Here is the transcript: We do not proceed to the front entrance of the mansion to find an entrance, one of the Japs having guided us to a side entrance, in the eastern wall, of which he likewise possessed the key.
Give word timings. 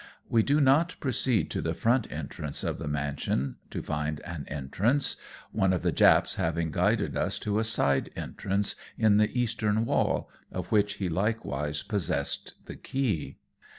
We 0.27 0.41
do 0.41 0.59
not 0.59 0.95
proceed 0.99 1.51
to 1.51 1.61
the 1.61 1.75
front 1.75 2.11
entrance 2.11 2.63
of 2.63 2.79
the 2.79 2.87
mansion 2.87 3.57
to 3.69 3.83
find 3.83 4.19
an 4.21 4.45
entrance, 4.47 5.15
one 5.51 5.71
of 5.73 5.83
the 5.83 5.91
Japs 5.91 6.37
having 6.37 6.71
guided 6.71 7.15
us 7.15 7.37
to 7.41 7.59
a 7.59 7.63
side 7.63 8.09
entrance, 8.15 8.73
in 8.97 9.17
the 9.17 9.29
eastern 9.39 9.85
wall, 9.85 10.27
of 10.51 10.71
which 10.71 10.93
he 10.93 11.07
likewise 11.07 11.83
possessed 11.83 12.55
the 12.65 12.75
key. 12.77 13.37